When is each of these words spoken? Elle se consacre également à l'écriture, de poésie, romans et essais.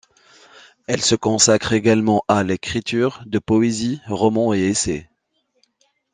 Elle 0.87 1.03
se 1.03 1.13
consacre 1.13 1.73
également 1.73 2.23
à 2.27 2.41
l'écriture, 2.41 3.21
de 3.27 3.37
poésie, 3.37 4.01
romans 4.07 4.51
et 4.51 4.61
essais. 4.67 5.11